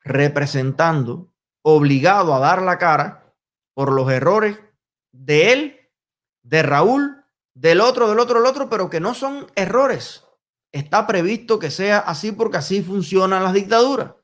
[0.00, 3.34] representando, obligado a dar la cara
[3.74, 4.58] por los errores
[5.12, 5.80] de él,
[6.42, 7.21] de Raúl,
[7.54, 10.24] del otro, del otro, del otro, pero que no son errores.
[10.72, 14.14] Está previsto que sea así porque así funcionan las dictaduras.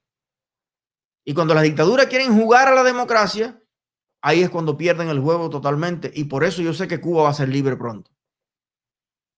[1.25, 3.63] Y cuando las dictaduras quieren jugar a la democracia,
[4.23, 6.11] ahí es cuando pierden el juego totalmente.
[6.15, 8.11] Y por eso yo sé que Cuba va a ser libre pronto.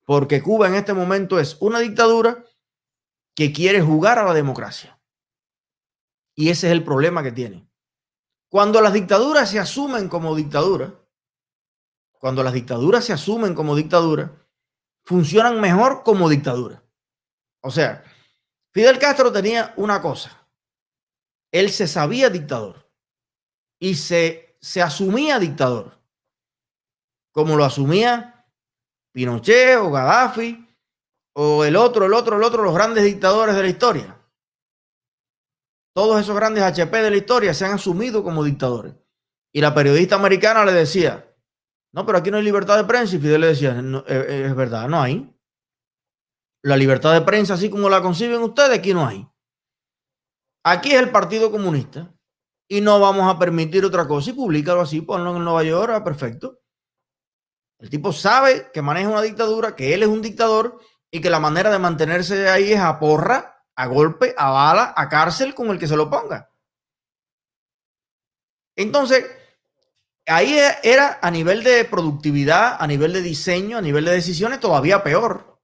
[0.06, 2.44] Porque Cuba en este momento es una dictadura
[3.34, 5.00] que quiere jugar a la democracia.
[6.36, 7.68] Y ese es el problema que tiene.
[8.48, 10.92] Cuando las dictaduras se asumen como dictaduras,
[12.20, 14.30] cuando las dictaduras se asumen como dictadura,
[15.04, 16.84] funcionan mejor como dictadura.
[17.62, 18.04] O sea,
[18.72, 20.46] Fidel Castro tenía una cosa.
[21.50, 22.88] Él se sabía dictador
[23.80, 25.98] y se, se asumía dictador,
[27.32, 28.46] como lo asumía
[29.12, 30.68] Pinochet o Gaddafi
[31.34, 34.16] o el otro, el otro, el otro, los grandes dictadores de la historia.
[35.94, 38.94] Todos esos grandes HP de la historia se han asumido como dictadores.
[39.52, 41.29] Y la periodista americana le decía,
[41.92, 43.16] no, pero aquí no hay libertad de prensa.
[43.16, 45.34] Y Fidel le decía, eh, eh, es verdad, no hay.
[46.62, 49.26] La libertad de prensa, así como la conciben ustedes, aquí no hay.
[50.64, 52.14] Aquí es el Partido Comunista
[52.68, 54.30] y no vamos a permitir otra cosa.
[54.30, 56.60] Y públicalo así, ponlo en Nueva York, ah, perfecto.
[57.78, 60.78] El tipo sabe que maneja una dictadura, que él es un dictador
[61.10, 65.08] y que la manera de mantenerse ahí es a porra, a golpe, a bala, a
[65.08, 66.52] cárcel con el que se lo ponga.
[68.76, 69.24] Entonces,
[70.30, 75.02] ahí era a nivel de productividad, a nivel de diseño, a nivel de decisiones, todavía
[75.02, 75.60] peor.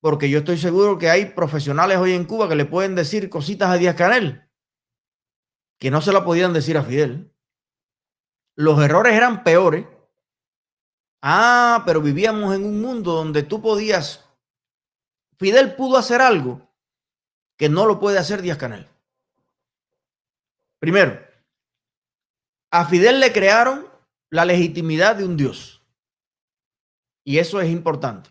[0.00, 3.70] Porque yo estoy seguro que hay profesionales hoy en Cuba que le pueden decir cositas
[3.70, 4.46] a Díaz Canel
[5.78, 7.32] que no se la podían decir a Fidel.
[8.56, 9.86] Los errores eran peores.
[11.22, 14.24] Ah, pero vivíamos en un mundo donde tú podías.
[15.38, 16.72] Fidel pudo hacer algo
[17.58, 18.88] que no lo puede hacer Díaz Canel.
[20.78, 21.20] Primero,
[22.70, 23.86] a Fidel le crearon
[24.30, 25.82] la legitimidad de un Dios.
[27.24, 28.30] Y eso es importante.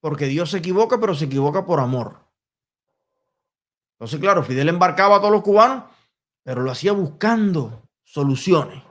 [0.00, 2.24] Porque Dios se equivoca, pero se equivoca por amor.
[3.94, 5.84] Entonces, claro, Fidel embarcaba a todos los cubanos,
[6.42, 8.82] pero lo hacía buscando soluciones.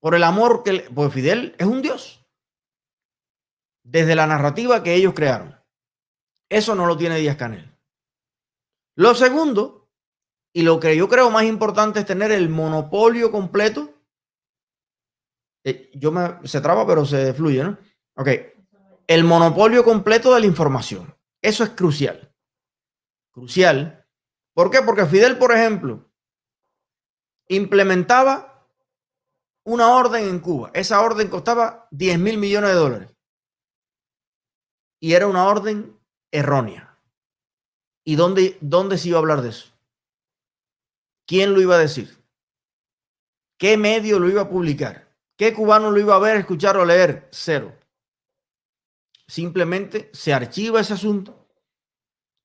[0.00, 0.88] Por el amor que...
[0.94, 2.24] Pues Fidel es un Dios.
[3.82, 5.58] Desde la narrativa que ellos crearon.
[6.48, 7.76] Eso no lo tiene Díaz Canel.
[8.94, 9.81] Lo segundo
[10.52, 13.94] y lo que yo creo más importante es tener el monopolio completo.
[15.64, 17.78] Eh, yo me, se traba, pero se fluye, ¿no?
[18.16, 18.28] Ok.
[19.06, 21.14] El monopolio completo de la información.
[21.40, 22.34] Eso es crucial.
[23.30, 24.06] Crucial.
[24.54, 24.82] ¿Por qué?
[24.82, 26.10] Porque Fidel, por ejemplo,
[27.48, 28.68] implementaba
[29.64, 30.70] una orden en Cuba.
[30.74, 33.10] Esa orden costaba 10 mil millones de dólares.
[35.00, 35.98] Y era una orden
[36.30, 36.98] errónea.
[38.04, 39.71] ¿Y dónde, dónde se iba a hablar de eso?
[41.26, 42.22] ¿Quién lo iba a decir?
[43.58, 45.16] ¿Qué medio lo iba a publicar?
[45.36, 47.28] ¿Qué cubano lo iba a ver, escuchar o leer?
[47.32, 47.76] Cero.
[49.26, 51.48] Simplemente se archiva ese asunto.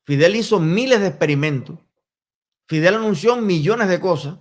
[0.05, 1.77] Fidel hizo miles de experimentos.
[2.67, 4.37] Fidel anunció millones de cosas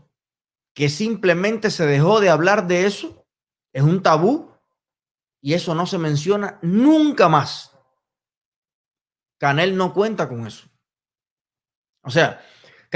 [0.75, 3.27] que simplemente se dejó de hablar de eso.
[3.73, 4.53] Es un tabú
[5.41, 7.73] y eso no se menciona nunca más.
[9.39, 10.69] Canel no cuenta con eso.
[12.03, 12.45] O sea,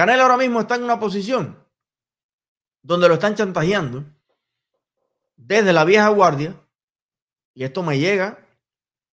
[0.00, 1.62] Canel ahora mismo está en una posición
[2.80, 4.02] donde lo están chantajeando
[5.36, 6.58] desde la vieja guardia,
[7.52, 8.38] y esto me llega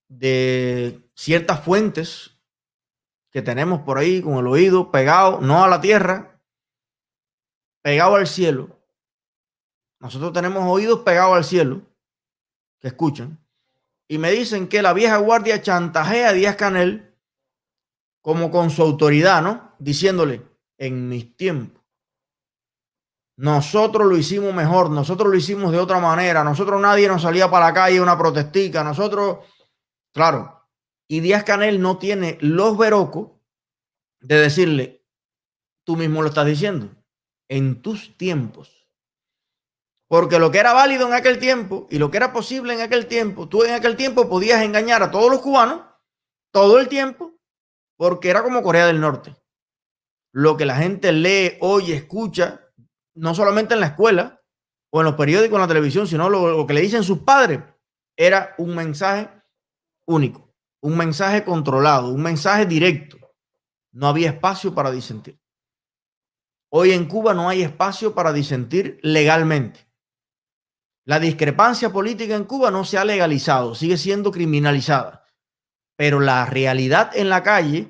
[0.08, 2.38] de ciertas fuentes
[3.32, 6.40] que tenemos por ahí con el oído pegado, no a la tierra,
[7.82, 8.80] pegado al cielo.
[10.00, 11.82] Nosotros tenemos oídos pegados al cielo
[12.80, 13.46] que escuchan
[14.08, 17.14] y me dicen que la vieja guardia chantajea a Díaz Canel
[18.22, 19.76] como con su autoridad, ¿no?
[19.80, 21.84] Diciéndole, en mis tiempos.
[23.38, 27.68] Nosotros lo hicimos mejor, nosotros lo hicimos de otra manera, nosotros nadie nos salía para
[27.68, 29.38] la calle una protestica, nosotros
[30.18, 30.68] Claro.
[31.08, 33.34] Y Díaz Canel no tiene los verocos
[34.20, 35.06] de decirle,
[35.86, 36.90] tú mismo lo estás diciendo,
[37.48, 38.90] en tus tiempos.
[40.10, 43.06] Porque lo que era válido en aquel tiempo y lo que era posible en aquel
[43.06, 45.82] tiempo, tú en aquel tiempo podías engañar a todos los cubanos
[46.52, 47.34] todo el tiempo
[47.96, 49.36] porque era como Corea del Norte.
[50.32, 52.62] Lo que la gente lee, oye, escucha,
[53.16, 54.42] no solamente en la escuela
[54.92, 57.62] o en los periódicos, en la televisión, sino lo, lo que le dicen sus padres,
[58.16, 59.30] era un mensaje
[60.06, 63.18] único, un mensaje controlado, un mensaje directo.
[63.92, 65.40] No había espacio para disentir.
[66.70, 69.88] Hoy en Cuba no hay espacio para disentir legalmente.
[71.06, 75.26] La discrepancia política en Cuba no se ha legalizado, sigue siendo criminalizada.
[75.96, 77.90] Pero la realidad en la calle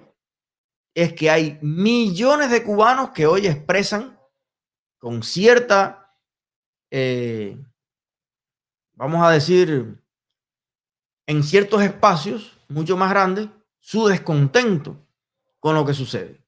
[0.97, 4.19] es que hay millones de cubanos que hoy expresan
[4.97, 6.11] con cierta,
[6.89, 7.63] eh,
[8.95, 10.03] vamos a decir,
[11.27, 15.07] en ciertos espacios mucho más grandes, su descontento
[15.59, 16.43] con lo que sucede.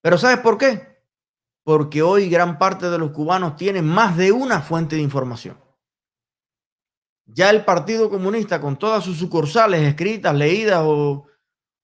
[0.00, 1.04] Pero ¿sabes por qué?
[1.62, 5.62] Porque hoy gran parte de los cubanos tienen más de una fuente de información.
[7.26, 11.26] Ya el Partido Comunista, con todas sus sucursales escritas, leídas o,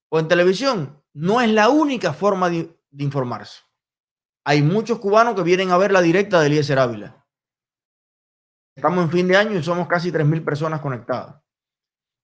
[0.09, 3.61] en televisión, no es la única forma de, informarse.
[4.45, 7.25] Hay muchos cubanos que vienen a ver la directa de Eliezer Ávila.
[8.75, 11.41] Estamos en fin de año y somos casi 3.000 personas conectadas.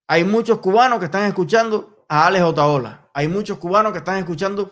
[0.06, 3.10] Hay muchos cubanos que están escuchando a Alex Otaola.
[3.12, 4.70] Hay muchos cubanos que están escuchando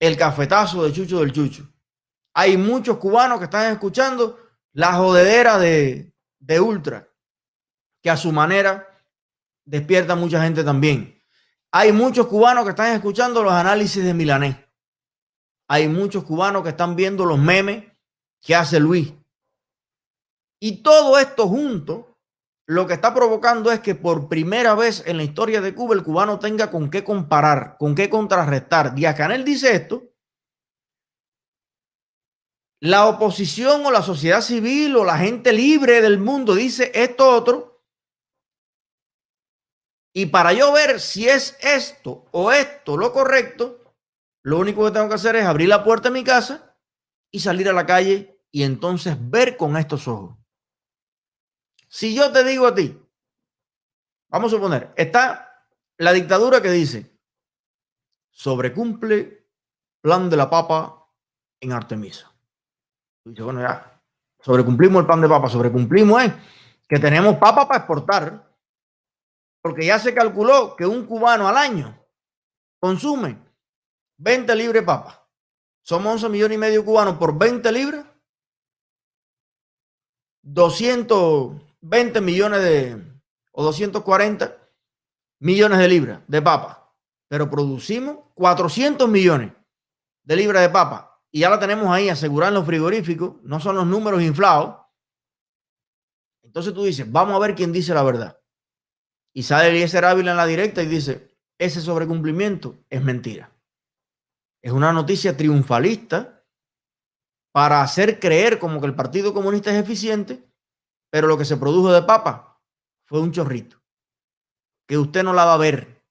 [0.00, 1.70] el cafetazo de Chucho del Chucho.
[2.32, 4.38] Hay muchos cubanos que están escuchando
[4.72, 7.06] la jodedera de, de Ultra
[8.02, 8.88] que a su manera
[9.66, 11.17] despierta mucha gente también.
[11.80, 14.56] Hay muchos cubanos que están escuchando los análisis de Milanés.
[15.68, 17.84] Hay muchos cubanos que están viendo los memes
[18.42, 19.14] que hace Luis.
[20.60, 22.18] Y todo esto junto,
[22.66, 26.02] lo que está provocando es que por primera vez en la historia de Cuba el
[26.02, 28.92] cubano tenga con qué comparar, con qué contrarrestar.
[28.96, 30.02] Díaz Canel dice esto.
[32.80, 37.67] La oposición o la sociedad civil o la gente libre del mundo dice esto otro
[40.18, 43.94] y para yo ver si es esto o esto lo correcto,
[44.42, 46.76] lo único que tengo que hacer es abrir la puerta de mi casa
[47.30, 50.36] y salir a la calle y entonces ver con estos ojos.
[51.86, 53.00] Si yo te digo a ti,
[54.28, 55.64] vamos a suponer, está
[55.98, 57.16] la dictadura que dice,
[58.32, 59.46] sobrecumple
[60.00, 61.12] plan de la papa
[61.60, 62.28] en Artemisa.
[63.24, 64.02] Dice, bueno, ya,
[64.40, 66.34] sobrecumplimos el plan de papa, sobrecumplimos, ¿eh?
[66.88, 68.47] Que tenemos papa para exportar
[69.62, 71.98] porque ya se calculó que un cubano al año
[72.80, 73.38] consume
[74.18, 75.28] 20 libras de papa.
[75.82, 78.04] Somos 11 millones y medio cubanos por 20 libras.
[80.42, 83.20] 220 millones de,
[83.52, 84.56] o 240
[85.40, 86.94] millones de libras de papa.
[87.28, 89.52] Pero producimos 400 millones
[90.22, 91.20] de libras de papa.
[91.30, 93.36] Y ya la tenemos ahí asegurada en los frigoríficos.
[93.42, 94.76] No son los números inflados.
[96.42, 98.38] Entonces tú dices, vamos a ver quién dice la verdad.
[99.38, 103.52] Y sale Eliezer Ávila en la directa y dice, ese sobrecumplimiento es mentira.
[104.60, 106.44] Es una noticia triunfalista
[107.52, 110.44] para hacer creer como que el Partido Comunista es eficiente,
[111.08, 112.60] pero lo que se produjo de papa
[113.06, 113.80] fue un chorrito,
[114.88, 116.04] que usted no la va a ver.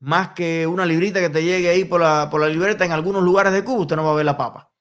[0.00, 3.22] Más que una librita que te llegue ahí por la, por la libreta en algunos
[3.22, 4.72] lugares de Cuba, usted no va a ver la papa.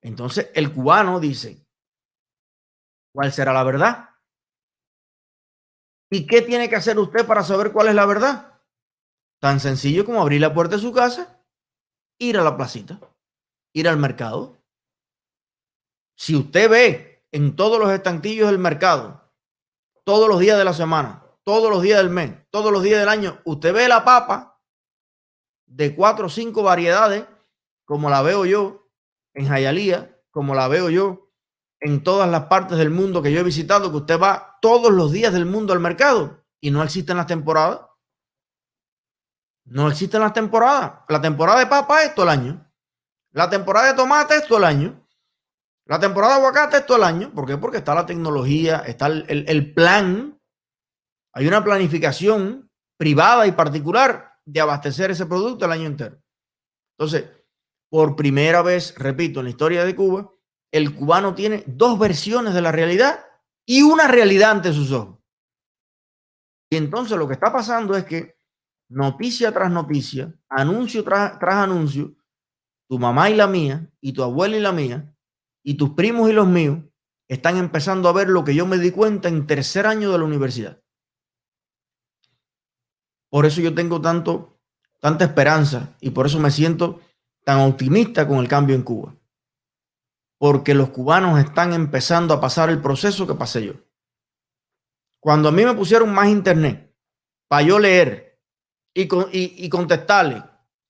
[0.00, 1.66] Entonces el cubano dice,
[3.12, 4.09] ¿cuál será la verdad?
[6.10, 8.60] ¿Y qué tiene que hacer usted para saber cuál es la verdad?
[9.40, 11.40] Tan sencillo como abrir la puerta de su casa,
[12.18, 12.98] ir a la placita,
[13.72, 14.58] ir al mercado.
[16.16, 19.32] Si usted ve en todos los estantillos del mercado,
[20.04, 23.08] todos los días de la semana, todos los días del mes, todos los días del
[23.08, 24.60] año, usted ve la papa
[25.66, 27.24] de cuatro o cinco variedades,
[27.84, 28.90] como la veo yo
[29.34, 31.29] en Jayalía, como la veo yo
[31.80, 35.12] en todas las partes del mundo que yo he visitado, que usted va todos los
[35.12, 37.80] días del mundo al mercado y no existen las temporadas.
[39.64, 41.04] No existen las temporadas.
[41.08, 42.70] La temporada de papa es todo el año.
[43.32, 45.06] La temporada de tomate es todo el año.
[45.86, 47.32] La temporada de aguacate es todo el año.
[47.32, 47.56] ¿Por qué?
[47.56, 50.38] Porque está la tecnología, está el, el plan.
[51.32, 56.20] Hay una planificación privada y particular de abastecer ese producto el año entero.
[56.98, 57.30] Entonces,
[57.88, 60.30] por primera vez, repito, en la historia de Cuba,
[60.72, 63.24] el cubano tiene dos versiones de la realidad
[63.66, 65.18] y una realidad ante sus ojos.
[66.70, 68.38] Y entonces lo que está pasando es que
[68.88, 72.14] noticia tras noticia, anuncio tras, anuncio,
[72.88, 75.14] tu mamá y la mía, y tu abuela y la mía,
[75.62, 76.78] y tus primos y los míos,
[77.28, 80.24] están empezando a ver lo que yo me di cuenta en tercer año de la
[80.24, 80.82] universidad.
[83.30, 84.60] Por eso yo tengo tanto,
[84.98, 87.00] tanta esperanza y por eso me siento
[87.44, 89.14] tan optimista con el cambio en Cuba.
[90.40, 93.74] Porque los cubanos están empezando a pasar el proceso que pasé yo.
[95.20, 96.96] Cuando a mí me pusieron más internet
[97.46, 98.40] para yo leer
[98.94, 100.42] y, y, contestarle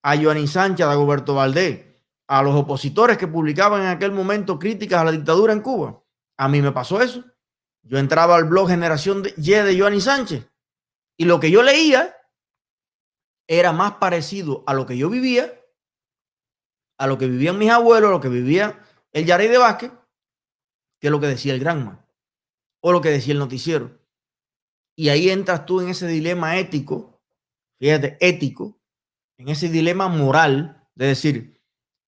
[0.02, 1.84] a Joanín Sánchez, a Roberto Valdés,
[2.28, 6.00] a los opositores que publicaban en aquel momento críticas a la dictadura en Cuba,
[6.38, 7.24] a mí me pasó eso.
[7.82, 10.46] Yo entraba al blog Generación Y de Joanín Sánchez
[11.20, 12.16] y lo que yo leía
[13.46, 15.52] era más parecido a lo que yo vivía,
[16.96, 18.82] a lo que vivían mis abuelos, a lo que vivía
[19.12, 19.92] el Yaray de Vázquez,
[21.00, 22.06] que lo que decía el Granma
[22.80, 23.98] o lo que decía el noticiero.
[24.96, 27.22] Y ahí entras tú en ese dilema ético,
[27.78, 28.78] fíjate, ético,
[29.38, 31.60] en ese dilema moral de decir,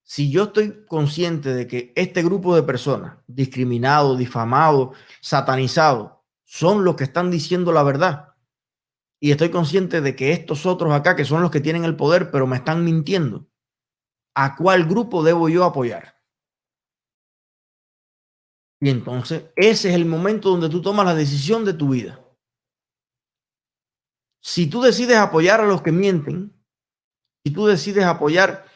[0.03, 6.13] si yo estoy consciente de que este grupo de personas, discriminados, difamados, satanizados,
[6.45, 8.35] son los que están diciendo la verdad,
[9.21, 12.31] y estoy consciente de que estos otros acá, que son los que tienen el poder,
[12.31, 13.49] pero me están mintiendo,
[14.35, 16.22] ¿a cuál grupo debo yo apoyar?
[18.83, 22.19] Y entonces ese es el momento donde tú tomas la decisión de tu vida.
[24.43, 26.53] Si tú decides apoyar a los que mienten,
[27.45, 28.67] si tú decides apoyar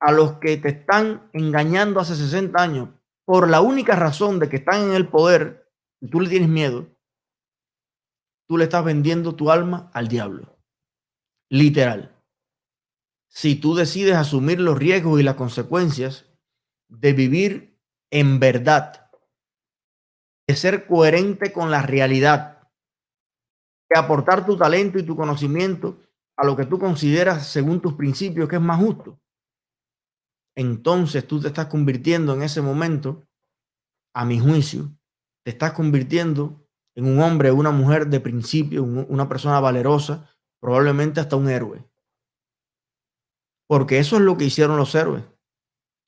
[0.00, 2.88] a los que te están engañando hace 60 años
[3.24, 6.88] por la única razón de que están en el poder y tú le tienes miedo,
[8.48, 10.58] tú le estás vendiendo tu alma al diablo.
[11.48, 12.20] Literal.
[13.28, 16.26] Si tú decides asumir los riesgos y las consecuencias
[16.88, 17.78] de vivir
[18.10, 19.01] en verdad,
[20.46, 22.68] de ser coherente con la realidad,
[23.90, 25.98] de aportar tu talento y tu conocimiento
[26.36, 29.20] a lo que tú consideras según tus principios que es más justo,
[30.56, 33.26] entonces tú te estás convirtiendo en ese momento,
[34.14, 34.90] a mi juicio,
[35.44, 40.28] te estás convirtiendo en un hombre una mujer de principio, una persona valerosa,
[40.60, 41.84] probablemente hasta un héroe.
[43.66, 45.24] Porque eso es lo que hicieron los héroes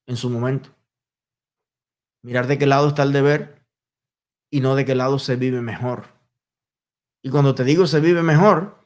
[0.07, 0.68] en su momento.
[2.22, 3.54] Mirar de qué lado está el deber
[4.51, 6.07] y no de qué lado se vive mejor.
[7.23, 8.79] Y cuando te digo se vive mejor,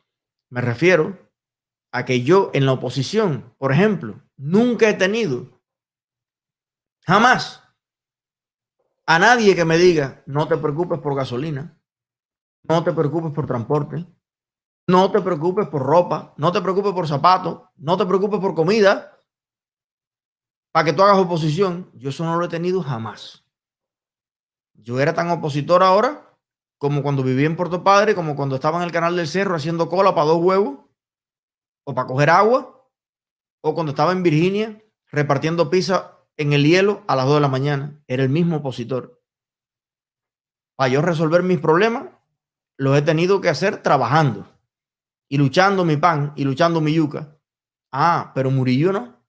[0.51, 1.19] me refiero
[1.93, 5.61] a que yo en la oposición, por ejemplo, nunca he tenido,
[7.07, 7.63] jamás,
[9.07, 11.79] a nadie que me diga, no te preocupes por gasolina,
[12.69, 14.07] no te preocupes por transporte.
[14.87, 16.35] No te preocupes por ropa.
[16.37, 17.63] No te preocupes por zapatos.
[17.77, 19.23] No te preocupes por comida.
[20.73, 21.91] Para que tú hagas oposición.
[21.95, 23.45] Yo eso no lo he tenido jamás.
[24.79, 26.25] Yo era tan opositor ahora
[26.79, 29.89] como cuando vivía en Puerto Padre, como cuando estaba en el canal del Cerro haciendo
[29.89, 30.79] cola para dos huevos
[31.85, 32.89] o para coger agua,
[33.61, 37.49] o cuando estaba en Virginia repartiendo pizza en el hielo a las 2 de la
[37.49, 38.03] mañana.
[38.07, 39.21] Era el mismo opositor.
[40.77, 42.11] Para yo resolver mis problemas,
[42.77, 44.47] lo he tenido que hacer trabajando
[45.29, 47.37] y luchando mi pan y luchando mi yuca.
[47.91, 49.25] Ah, pero Murillo no.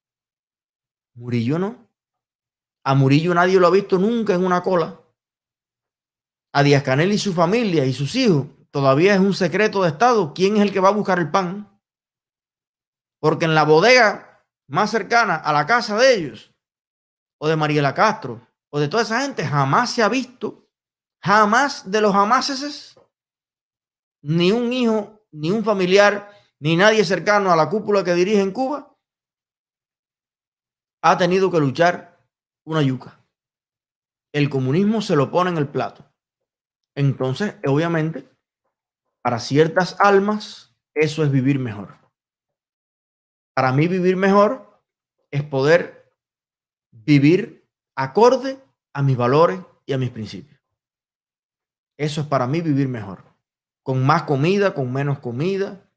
[1.15, 1.89] Murillo no.
[2.83, 5.01] A Murillo nadie lo ha visto nunca en una cola.
[6.51, 10.33] A Díaz Canel y su familia y sus hijos todavía es un secreto de Estado
[10.33, 11.79] quién es el que va a buscar el pan.
[13.19, 16.53] Porque en la bodega más cercana a la casa de ellos,
[17.39, 20.69] o de Mariela Castro, o de toda esa gente, jamás se ha visto,
[21.21, 22.95] jamás de los jamases
[24.21, 28.51] ni un hijo, ni un familiar, ni nadie cercano a la cúpula que dirige en
[28.51, 28.89] Cuba
[31.01, 32.27] ha tenido que luchar
[32.65, 33.23] una yuca.
[34.33, 36.08] El comunismo se lo pone en el plato.
[36.95, 38.29] Entonces, obviamente,
[39.21, 41.97] para ciertas almas, eso es vivir mejor.
[43.53, 44.81] Para mí vivir mejor
[45.31, 46.13] es poder
[46.91, 48.59] vivir acorde
[48.93, 50.59] a mis valores y a mis principios.
[51.97, 53.29] Eso es para mí vivir mejor
[53.89, 55.89] con más comida, con menos comida,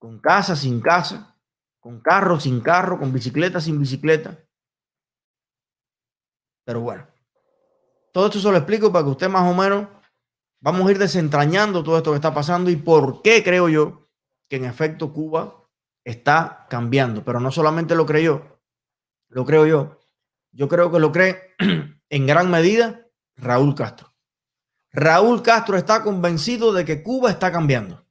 [0.00, 1.38] con casa, sin casa,
[1.78, 4.36] con carro, sin carro, con bicicleta, sin bicicleta.
[6.64, 7.06] Pero bueno,
[8.12, 9.86] todo esto se lo explico para que usted más o menos
[10.66, 14.08] vamos a ir desentrañando todo esto que está pasando y por qué creo yo
[14.50, 15.64] que en efecto Cuba
[16.04, 17.24] está cambiando.
[17.24, 18.60] Pero no solamente lo creyó,
[19.28, 20.00] lo creo yo.
[20.50, 21.54] Yo creo que lo cree
[22.10, 23.06] en gran medida
[23.36, 24.12] Raúl Castro.
[24.90, 28.04] Raúl Castro está convencido de que Cuba está cambiando.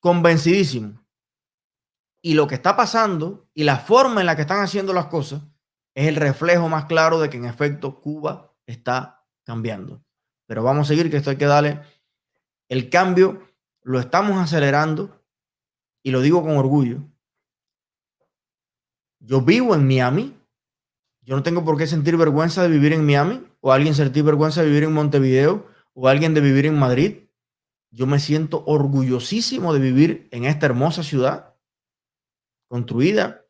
[0.00, 1.06] Convencidísimo.
[2.22, 5.42] Y lo que está pasando y la forma en la que están haciendo las cosas
[5.94, 10.03] es el reflejo más claro de que en efecto Cuba está cambiando.
[10.46, 11.80] Pero vamos a seguir, que esto hay que darle
[12.68, 13.42] el cambio,
[13.82, 15.22] lo estamos acelerando
[16.02, 17.02] y lo digo con orgullo.
[19.20, 20.36] Yo vivo en Miami,
[21.22, 24.60] yo no tengo por qué sentir vergüenza de vivir en Miami o alguien sentir vergüenza
[24.60, 27.20] de vivir en Montevideo o alguien de vivir en Madrid.
[27.90, 31.54] yo me siento orgullosísimo de vivir en esta hermosa ciudad,
[32.66, 33.46] construida,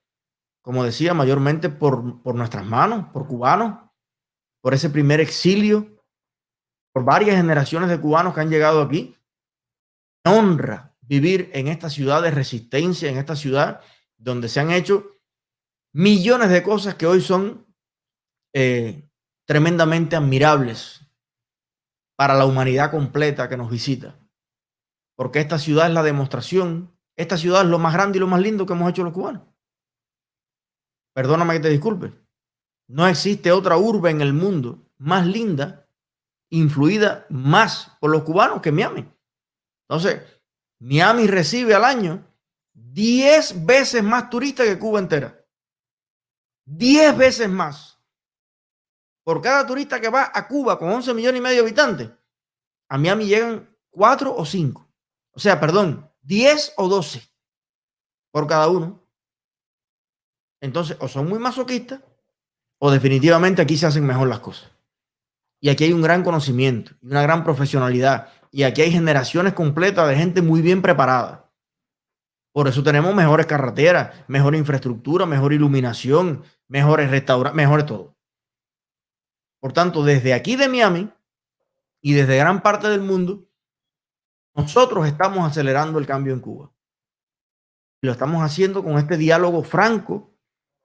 [0.61, 3.91] como decía, mayormente por, por nuestras manos, por cubanos,
[4.61, 5.94] por ese primer exilio,
[6.95, 9.17] por varias generaciones de cubanos que han llegado aquí.
[10.25, 13.83] honra vivir en esta ciudad de resistencia, en esta ciudad
[14.17, 15.11] donde se han hecho
[15.93, 17.67] millones de cosas que hoy son
[18.55, 19.11] eh,
[19.45, 21.01] tremendamente admirables
[22.17, 24.17] para la humanidad completa que nos visita.
[25.17, 28.41] Porque esta ciudad es la demostración, esta ciudad es lo más grande y lo más
[28.41, 29.43] lindo que hemos hecho los cubanos.
[31.13, 32.13] Perdóname que te disculpe.
[32.89, 35.84] No existe otra urbe en el mundo más linda,
[36.51, 39.11] influida más por los cubanos que Miami.
[39.89, 40.23] Entonces,
[40.79, 42.27] Miami recibe al año
[42.73, 45.45] 10 veces más turistas que Cuba entera.
[46.67, 47.95] 10 veces más
[49.25, 52.11] por cada turista que va a Cuba con 11 millones y medio de habitantes,
[52.89, 54.87] a Miami llegan 4 o 5.
[55.33, 57.23] O sea, perdón, 10 o 12
[58.31, 59.03] por cada uno.
[60.61, 62.01] Entonces, o son muy masoquistas
[62.79, 64.71] o definitivamente aquí se hacen mejor las cosas.
[65.65, 68.29] Y aquí hay un gran conocimiento una gran profesionalidad.
[68.51, 71.51] Y aquí hay generaciones completas de gente muy bien preparada.
[72.53, 78.15] Por eso tenemos mejores carreteras, mejor infraestructura, mejor iluminación, mejores restaurantes, mejor todo.
[79.59, 81.11] Por tanto, desde aquí de Miami
[82.03, 83.49] y desde gran parte del mundo,
[84.55, 86.75] nosotros estamos acelerando el cambio en Cuba.
[88.03, 90.37] Lo estamos haciendo con este diálogo franco,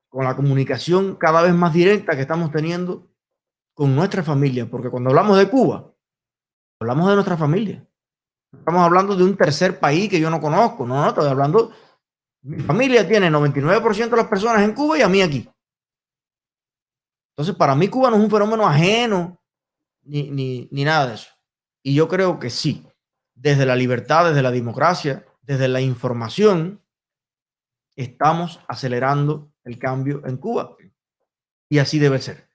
[0.08, 3.09] con la comunicación cada vez más directa que estamos teniendo
[3.80, 4.70] con nuestra familia.
[4.70, 5.90] Porque cuando hablamos de Cuba,
[6.82, 7.88] hablamos de nuestra familia.
[8.52, 10.86] Estamos hablando de un tercer país que yo no conozco.
[10.86, 11.72] No, no, estoy hablando.
[12.42, 15.50] Mi familia tiene 99% de las personas en Cuba y a mí aquí.
[17.32, 19.42] Entonces, para mí Cuba no es un fenómeno ajeno
[20.02, 21.30] ni, ni, nada de eso.
[21.82, 22.86] Y yo creo que sí,
[23.34, 26.84] desde la libertad, desde la democracia, desde la información,
[27.96, 30.76] estamos acelerando el cambio en Cuba.
[31.70, 32.49] Y así debe ser.